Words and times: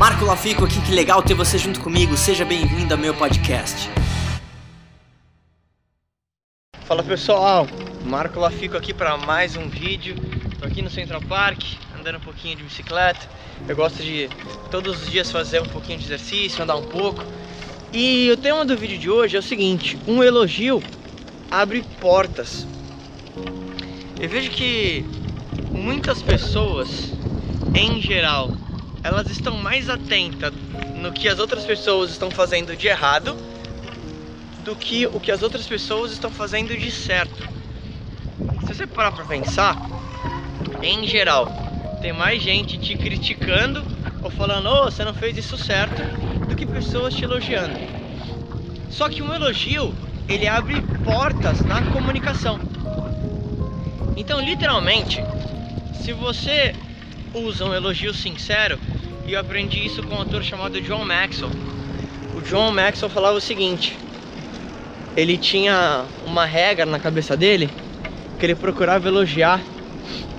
Marco 0.00 0.24
Lafico 0.24 0.64
aqui, 0.64 0.80
que 0.80 0.92
legal 0.92 1.22
ter 1.22 1.34
você 1.34 1.58
junto 1.58 1.78
comigo. 1.78 2.16
Seja 2.16 2.42
bem-vindo 2.42 2.94
ao 2.94 2.98
meu 2.98 3.12
podcast. 3.12 3.90
Fala 6.86 7.02
pessoal, 7.02 7.66
Marco 8.06 8.40
Lafico 8.40 8.78
aqui 8.78 8.94
para 8.94 9.18
mais 9.18 9.56
um 9.56 9.68
vídeo. 9.68 10.16
Tô 10.58 10.66
aqui 10.66 10.80
no 10.80 10.88
Central 10.88 11.20
Park, 11.28 11.62
andando 11.98 12.16
um 12.16 12.20
pouquinho 12.20 12.56
de 12.56 12.62
bicicleta. 12.62 13.28
Eu 13.68 13.76
gosto 13.76 14.02
de 14.02 14.30
todos 14.70 15.02
os 15.02 15.10
dias 15.10 15.30
fazer 15.30 15.60
um 15.60 15.68
pouquinho 15.68 15.98
de 15.98 16.06
exercício, 16.06 16.62
andar 16.62 16.76
um 16.76 16.86
pouco. 16.86 17.22
E 17.92 18.30
o 18.32 18.38
tema 18.38 18.64
do 18.64 18.74
vídeo 18.78 18.96
de 18.96 19.10
hoje 19.10 19.36
é 19.36 19.38
o 19.38 19.42
seguinte: 19.42 19.98
um 20.08 20.22
elogio 20.22 20.82
abre 21.50 21.84
portas. 22.00 22.66
Eu 24.18 24.30
vejo 24.30 24.50
que 24.50 25.04
muitas 25.70 26.22
pessoas, 26.22 27.12
em 27.74 28.00
geral, 28.00 28.50
elas 29.02 29.28
estão 29.30 29.56
mais 29.56 29.88
atentas 29.88 30.52
no 31.00 31.12
que 31.12 31.28
as 31.28 31.38
outras 31.38 31.64
pessoas 31.64 32.10
estão 32.10 32.30
fazendo 32.30 32.76
de 32.76 32.86
errado 32.86 33.34
do 34.64 34.76
que 34.76 35.06
o 35.06 35.18
que 35.18 35.32
as 35.32 35.42
outras 35.42 35.66
pessoas 35.66 36.12
estão 36.12 36.30
fazendo 36.30 36.76
de 36.76 36.90
certo. 36.90 37.48
Se 38.66 38.74
você 38.74 38.86
parar 38.86 39.12
pra 39.12 39.24
pensar, 39.24 39.76
em 40.82 41.06
geral, 41.06 41.48
tem 42.02 42.12
mais 42.12 42.42
gente 42.42 42.78
te 42.78 42.96
criticando 42.96 43.82
ou 44.22 44.30
falando, 44.30 44.68
oh, 44.68 44.84
você 44.84 45.04
não 45.04 45.14
fez 45.14 45.36
isso 45.36 45.56
certo, 45.56 46.02
do 46.48 46.54
que 46.54 46.66
pessoas 46.66 47.14
te 47.14 47.24
elogiando. 47.24 47.78
Só 48.90 49.08
que 49.08 49.22
um 49.22 49.32
elogio, 49.34 49.94
ele 50.28 50.46
abre 50.46 50.82
portas 51.04 51.64
na 51.64 51.80
comunicação. 51.92 52.60
Então, 54.16 54.40
literalmente, 54.40 55.22
se 56.02 56.12
você 56.12 56.74
usa 57.34 57.64
um 57.64 57.74
elogio 57.74 58.12
sincero, 58.12 58.78
e 59.30 59.34
eu 59.34 59.40
aprendi 59.40 59.86
isso 59.86 60.02
com 60.02 60.16
um 60.16 60.18
autor 60.18 60.42
chamado 60.42 60.80
John 60.80 61.04
Maxwell. 61.04 61.52
O 62.34 62.40
John 62.40 62.72
Maxwell 62.72 63.08
falava 63.08 63.36
o 63.36 63.40
seguinte: 63.40 63.96
ele 65.16 65.38
tinha 65.38 66.04
uma 66.26 66.44
regra 66.44 66.84
na 66.84 66.98
cabeça 66.98 67.36
dele 67.36 67.70
que 68.40 68.44
ele 68.46 68.56
procurava 68.56 69.06
elogiar 69.06 69.62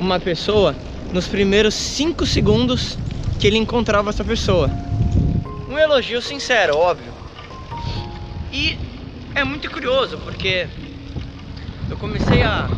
uma 0.00 0.18
pessoa 0.18 0.74
nos 1.12 1.26
primeiros 1.26 1.74
5 1.74 2.24
segundos 2.24 2.96
que 3.38 3.46
ele 3.46 3.58
encontrava 3.58 4.08
essa 4.08 4.24
pessoa. 4.24 4.70
Um 5.68 5.78
elogio 5.78 6.22
sincero, 6.22 6.74
óbvio. 6.78 7.12
E 8.50 8.78
é 9.34 9.44
muito 9.44 9.70
curioso 9.70 10.16
porque 10.16 10.66
eu 11.90 11.96
comecei 11.98 12.42
a 12.42 12.70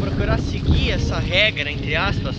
procurar 0.00 0.38
seguir 0.38 0.92
essa 0.92 1.18
regra, 1.18 1.68
entre 1.68 1.96
aspas. 1.96 2.36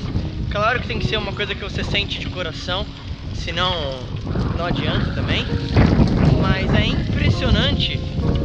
Claro 0.51 0.81
que 0.81 0.87
tem 0.87 0.99
que 0.99 1.05
ser 1.05 1.15
uma 1.15 1.31
coisa 1.31 1.55
que 1.55 1.63
você 1.63 1.81
sente 1.81 2.19
de 2.19 2.27
coração, 2.27 2.85
senão 3.33 3.71
não 4.57 4.65
adianta 4.65 5.13
também. 5.15 5.45
Mas 6.41 6.73
é 6.73 6.85
impressionante 6.85 7.97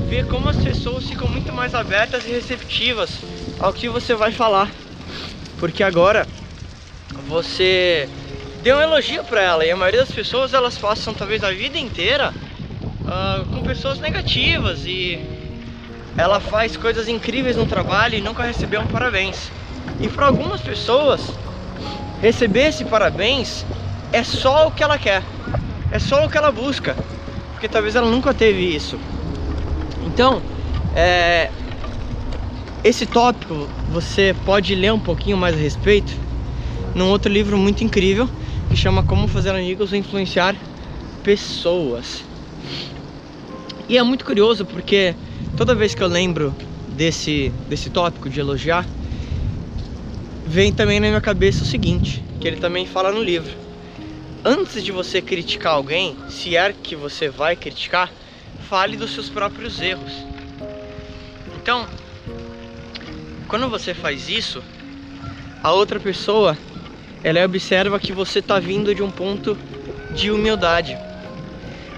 ver 0.08 0.24
como 0.26 0.48
as 0.48 0.56
pessoas 0.56 1.08
ficam 1.08 1.28
muito 1.28 1.52
mais 1.52 1.74
abertas 1.74 2.24
e 2.24 2.30
receptivas 2.30 3.10
ao 3.58 3.72
que 3.72 3.88
você 3.88 4.14
vai 4.14 4.30
falar. 4.30 4.70
Porque 5.58 5.82
agora 5.82 6.28
você 7.26 8.08
deu 8.62 8.76
um 8.76 8.82
elogio 8.82 9.24
para 9.24 9.42
ela 9.42 9.66
e 9.66 9.70
a 9.72 9.76
maioria 9.76 10.00
das 10.00 10.12
pessoas 10.12 10.54
elas 10.54 10.78
passam 10.78 11.12
talvez 11.12 11.42
a 11.42 11.50
vida 11.50 11.76
inteira 11.76 12.32
uh, 13.02 13.44
com 13.46 13.62
pessoas 13.64 13.98
negativas 13.98 14.86
e 14.86 15.18
ela 16.16 16.38
faz 16.38 16.76
coisas 16.76 17.08
incríveis 17.08 17.56
no 17.56 17.66
trabalho 17.66 18.14
e 18.14 18.20
nunca 18.20 18.44
recebeu 18.44 18.80
um 18.80 18.86
parabéns. 18.86 19.50
E 20.00 20.08
para 20.08 20.26
algumas 20.26 20.60
pessoas, 20.60 21.20
receber 22.20 22.68
esse 22.68 22.84
parabéns 22.84 23.64
é 24.12 24.22
só 24.22 24.68
o 24.68 24.70
que 24.70 24.82
ela 24.82 24.98
quer, 24.98 25.22
é 25.90 25.98
só 25.98 26.24
o 26.24 26.28
que 26.28 26.38
ela 26.38 26.50
busca, 26.50 26.96
porque 27.52 27.68
talvez 27.68 27.94
ela 27.94 28.10
nunca 28.10 28.32
teve 28.32 28.74
isso. 28.74 28.98
Então, 30.06 30.40
é, 30.94 31.50
esse 32.82 33.04
tópico 33.06 33.68
você 33.90 34.34
pode 34.44 34.74
ler 34.74 34.92
um 34.92 34.98
pouquinho 34.98 35.36
mais 35.36 35.54
a 35.54 35.58
respeito 35.58 36.12
num 36.94 37.08
outro 37.08 37.30
livro 37.30 37.58
muito 37.58 37.84
incrível 37.84 38.28
que 38.70 38.76
chama 38.76 39.02
Como 39.02 39.28
Fazer 39.28 39.50
Amigos 39.50 39.92
ou 39.92 39.98
Influenciar 39.98 40.54
Pessoas. 41.22 42.24
E 43.88 43.98
é 43.98 44.02
muito 44.02 44.24
curioso 44.24 44.64
porque 44.64 45.14
toda 45.56 45.74
vez 45.74 45.94
que 45.94 46.02
eu 46.02 46.06
lembro 46.06 46.54
desse, 46.88 47.52
desse 47.68 47.90
tópico 47.90 48.30
de 48.30 48.40
elogiar, 48.40 48.86
vem 50.46 50.72
também 50.72 51.00
na 51.00 51.08
minha 51.08 51.20
cabeça 51.20 51.64
o 51.64 51.66
seguinte, 51.66 52.24
que 52.40 52.46
ele 52.46 52.56
também 52.56 52.86
fala 52.86 53.10
no 53.10 53.22
livro. 53.22 53.52
Antes 54.44 54.84
de 54.84 54.92
você 54.92 55.20
criticar 55.20 55.72
alguém, 55.72 56.16
se 56.28 56.56
é 56.56 56.72
que 56.72 56.94
você 56.94 57.28
vai 57.28 57.56
criticar, 57.56 58.12
fale 58.68 58.96
dos 58.96 59.10
seus 59.12 59.28
próprios 59.28 59.80
erros. 59.80 60.12
Então, 61.60 61.84
quando 63.48 63.68
você 63.68 63.92
faz 63.92 64.28
isso, 64.28 64.62
a 65.62 65.72
outra 65.72 65.98
pessoa 65.98 66.56
ela 67.24 67.44
observa 67.44 67.98
que 67.98 68.12
você 68.12 68.38
está 68.38 68.60
vindo 68.60 68.94
de 68.94 69.02
um 69.02 69.10
ponto 69.10 69.58
de 70.14 70.30
humildade. 70.30 70.96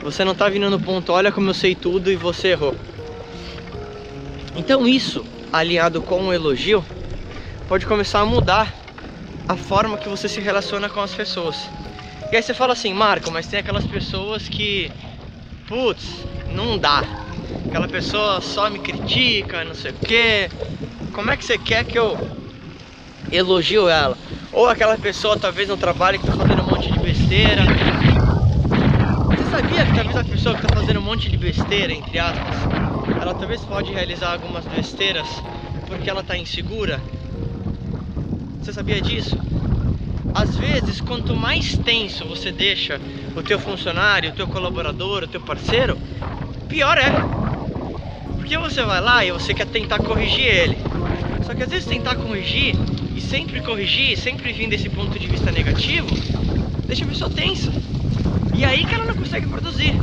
Você 0.02 0.24
não 0.24 0.32
está 0.32 0.48
vindo 0.48 0.70
no 0.70 0.80
ponto, 0.80 1.12
olha 1.12 1.30
como 1.30 1.50
eu 1.50 1.54
sei 1.54 1.74
tudo 1.74 2.10
e 2.10 2.16
você 2.16 2.48
errou. 2.48 2.74
Então 4.56 4.88
isso, 4.88 5.22
alinhado 5.52 6.00
com 6.00 6.22
um 6.22 6.32
elogio, 6.32 6.82
pode 7.68 7.84
começar 7.84 8.20
a 8.20 8.24
mudar 8.24 8.74
a 9.46 9.54
forma 9.54 9.98
que 9.98 10.08
você 10.08 10.26
se 10.26 10.40
relaciona 10.40 10.88
com 10.88 11.00
as 11.00 11.14
pessoas. 11.14 11.68
E 12.32 12.36
aí 12.36 12.42
você 12.42 12.54
fala 12.54 12.72
assim, 12.72 12.94
Marco, 12.94 13.30
mas 13.30 13.46
tem 13.46 13.60
aquelas 13.60 13.86
pessoas 13.86 14.48
que, 14.48 14.90
putz, 15.66 16.26
não 16.50 16.78
dá. 16.78 17.04
Aquela 17.68 17.86
pessoa 17.86 18.40
só 18.40 18.70
me 18.70 18.78
critica, 18.78 19.64
não 19.64 19.74
sei 19.74 19.90
o 19.90 19.94
quê. 19.94 20.50
Como 21.12 21.30
é 21.30 21.36
que 21.36 21.44
você 21.44 21.58
quer 21.58 21.84
que 21.84 21.98
eu 21.98 22.18
elogio 23.30 23.86
ela? 23.86 24.16
Ou 24.50 24.66
aquela 24.66 24.96
pessoa 24.96 25.36
talvez 25.36 25.68
no 25.68 25.76
trabalho 25.76 26.18
que 26.18 26.24
tá 26.24 26.32
fazendo 26.32 26.62
um 26.62 26.70
monte 26.70 26.90
de 26.90 26.98
besteira. 26.98 27.62
Você 29.36 29.50
sabia 29.50 29.84
que 29.84 29.94
talvez 29.94 30.16
a 30.16 30.24
pessoa 30.24 30.54
que 30.56 30.66
tá 30.66 30.74
fazendo 30.74 31.00
um 31.00 31.02
monte 31.02 31.28
de 31.28 31.36
besteira, 31.36 31.92
entre 31.92 32.18
aspas, 32.18 32.56
ela 33.20 33.34
talvez 33.34 33.60
pode 33.60 33.92
realizar 33.92 34.32
algumas 34.32 34.64
besteiras 34.64 35.28
porque 35.86 36.08
ela 36.08 36.22
tá 36.22 36.34
insegura? 36.34 36.98
Você 38.68 38.74
sabia 38.74 39.00
disso? 39.00 39.34
Às 40.34 40.54
vezes, 40.54 41.00
quanto 41.00 41.34
mais 41.34 41.78
tenso 41.78 42.26
você 42.26 42.52
deixa 42.52 43.00
o 43.34 43.42
teu 43.42 43.58
funcionário, 43.58 44.28
o 44.28 44.34
teu 44.34 44.46
colaborador, 44.46 45.22
o 45.22 45.26
teu 45.26 45.40
parceiro, 45.40 45.96
pior 46.68 46.98
é. 46.98 47.10
Porque 48.36 48.58
você 48.58 48.82
vai 48.82 49.00
lá 49.00 49.24
e 49.24 49.32
você 49.32 49.54
quer 49.54 49.66
tentar 49.68 50.00
corrigir 50.00 50.44
ele. 50.44 50.76
Só 51.46 51.54
que 51.54 51.62
às 51.62 51.70
vezes 51.70 51.86
tentar 51.86 52.16
corrigir 52.16 52.74
e 53.16 53.22
sempre 53.22 53.62
corrigir, 53.62 54.18
sempre 54.18 54.52
vir 54.52 54.68
desse 54.68 54.90
ponto 54.90 55.18
de 55.18 55.26
vista 55.26 55.50
negativo, 55.50 56.06
deixa 56.86 57.06
a 57.06 57.08
pessoa 57.08 57.30
tensa. 57.30 57.72
E 58.54 58.66
aí 58.66 58.84
que 58.84 58.94
ela 58.94 59.06
não 59.06 59.14
consegue 59.14 59.46
produzir. 59.46 59.94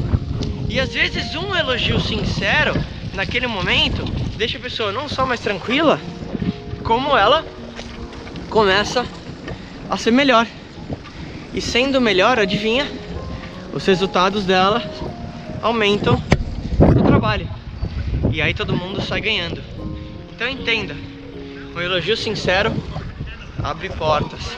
E 0.68 0.80
às 0.80 0.92
vezes 0.92 1.36
um 1.36 1.56
elogio 1.56 2.00
sincero 2.00 2.74
naquele 3.14 3.46
momento 3.46 4.04
deixa 4.36 4.58
a 4.58 4.62
pessoa 4.62 4.92
não 4.92 5.08
só 5.08 5.24
mais 5.24 5.40
tranquila, 5.40 6.00
como 6.84 7.16
ela 7.16 7.46
começa 8.56 9.06
a 9.90 9.98
ser 9.98 10.12
melhor. 10.12 10.48
E 11.54 11.60
sendo 11.60 12.00
melhor, 12.00 12.40
adivinha? 12.40 12.90
Os 13.74 13.86
resultados 13.86 14.46
dela 14.46 14.82
aumentam 15.62 16.24
no 16.80 17.04
trabalho. 17.04 17.50
E 18.32 18.42
aí 18.42 18.54
todo 18.54 18.74
mundo 18.74 19.02
sai 19.02 19.20
ganhando. 19.20 19.62
Então 20.34 20.48
entenda, 20.48 20.96
um 21.76 21.82
elogio 21.82 22.16
sincero 22.16 22.72
abre 23.62 23.90
portas. 23.90 24.58